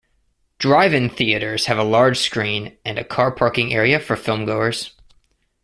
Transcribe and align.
Drive-in 0.57 1.11
theaters 1.11 1.67
have 1.67 1.77
a 1.77 1.83
large 1.83 2.17
screen 2.17 2.75
and 2.83 2.97
a 2.97 3.03
car 3.03 3.31
parking 3.31 3.71
area 3.71 3.99
for 3.99 4.15
film-goers. 4.15 4.95